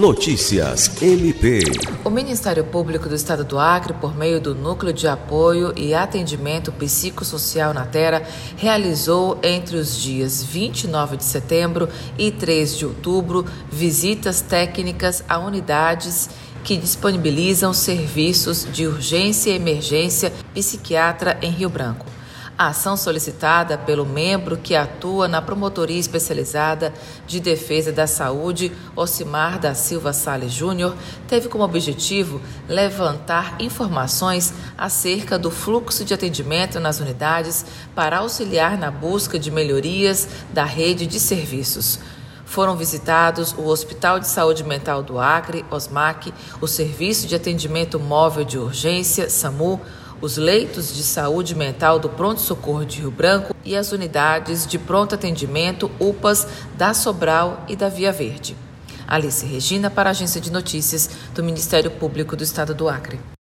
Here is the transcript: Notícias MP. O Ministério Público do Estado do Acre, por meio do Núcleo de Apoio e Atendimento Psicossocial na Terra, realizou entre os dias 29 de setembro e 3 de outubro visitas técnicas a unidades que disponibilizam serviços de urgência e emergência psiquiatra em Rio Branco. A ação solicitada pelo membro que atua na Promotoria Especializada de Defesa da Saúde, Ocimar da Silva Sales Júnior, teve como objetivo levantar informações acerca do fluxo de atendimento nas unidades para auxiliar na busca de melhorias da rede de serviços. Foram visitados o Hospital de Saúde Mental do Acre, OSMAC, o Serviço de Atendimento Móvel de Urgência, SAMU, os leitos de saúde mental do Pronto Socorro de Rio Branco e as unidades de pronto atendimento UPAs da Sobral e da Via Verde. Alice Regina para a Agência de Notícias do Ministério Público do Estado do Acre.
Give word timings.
Notícias 0.00 1.02
MP. 1.02 1.60
O 2.02 2.08
Ministério 2.08 2.64
Público 2.64 3.06
do 3.06 3.14
Estado 3.14 3.44
do 3.44 3.58
Acre, 3.58 3.92
por 3.92 4.16
meio 4.16 4.40
do 4.40 4.54
Núcleo 4.54 4.94
de 4.94 5.06
Apoio 5.06 5.74
e 5.76 5.92
Atendimento 5.92 6.72
Psicossocial 6.72 7.74
na 7.74 7.84
Terra, 7.84 8.22
realizou 8.56 9.38
entre 9.42 9.76
os 9.76 9.94
dias 9.94 10.42
29 10.42 11.18
de 11.18 11.24
setembro 11.24 11.86
e 12.16 12.30
3 12.30 12.78
de 12.78 12.86
outubro 12.86 13.44
visitas 13.70 14.40
técnicas 14.40 15.22
a 15.28 15.38
unidades 15.38 16.30
que 16.64 16.78
disponibilizam 16.78 17.74
serviços 17.74 18.66
de 18.72 18.86
urgência 18.86 19.50
e 19.50 19.56
emergência 19.56 20.32
psiquiatra 20.54 21.38
em 21.42 21.50
Rio 21.50 21.68
Branco. 21.68 22.09
A 22.60 22.66
ação 22.66 22.94
solicitada 22.94 23.78
pelo 23.78 24.04
membro 24.04 24.58
que 24.58 24.76
atua 24.76 25.26
na 25.26 25.40
Promotoria 25.40 25.98
Especializada 25.98 26.92
de 27.26 27.40
Defesa 27.40 27.90
da 27.90 28.06
Saúde, 28.06 28.70
Ocimar 28.94 29.58
da 29.58 29.74
Silva 29.74 30.12
Sales 30.12 30.52
Júnior, 30.52 30.94
teve 31.26 31.48
como 31.48 31.64
objetivo 31.64 32.38
levantar 32.68 33.56
informações 33.62 34.52
acerca 34.76 35.38
do 35.38 35.50
fluxo 35.50 36.04
de 36.04 36.12
atendimento 36.12 36.78
nas 36.78 37.00
unidades 37.00 37.64
para 37.94 38.18
auxiliar 38.18 38.76
na 38.76 38.90
busca 38.90 39.38
de 39.38 39.50
melhorias 39.50 40.28
da 40.52 40.64
rede 40.64 41.06
de 41.06 41.18
serviços. 41.18 41.98
Foram 42.44 42.76
visitados 42.76 43.54
o 43.56 43.68
Hospital 43.68 44.20
de 44.20 44.26
Saúde 44.26 44.64
Mental 44.64 45.02
do 45.02 45.18
Acre, 45.18 45.64
OSMAC, 45.70 46.34
o 46.60 46.66
Serviço 46.66 47.26
de 47.26 47.34
Atendimento 47.34 47.98
Móvel 47.98 48.44
de 48.44 48.58
Urgência, 48.58 49.30
SAMU, 49.30 49.80
os 50.20 50.36
leitos 50.36 50.94
de 50.94 51.02
saúde 51.02 51.54
mental 51.54 51.98
do 51.98 52.08
Pronto 52.08 52.40
Socorro 52.40 52.84
de 52.84 53.00
Rio 53.00 53.10
Branco 53.10 53.54
e 53.64 53.74
as 53.74 53.92
unidades 53.92 54.66
de 54.66 54.78
pronto 54.78 55.14
atendimento 55.14 55.90
UPAs 55.98 56.46
da 56.76 56.92
Sobral 56.92 57.64
e 57.68 57.74
da 57.74 57.88
Via 57.88 58.12
Verde. 58.12 58.56
Alice 59.06 59.44
Regina 59.44 59.90
para 59.90 60.10
a 60.10 60.12
Agência 60.12 60.40
de 60.40 60.52
Notícias 60.52 61.10
do 61.34 61.42
Ministério 61.42 61.90
Público 61.90 62.36
do 62.36 62.44
Estado 62.44 62.74
do 62.74 62.88
Acre. 62.88 63.18